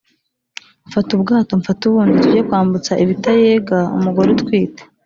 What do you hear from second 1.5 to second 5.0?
mfate ubundi tujye kwambutsa ibitayega-Umugore utwite.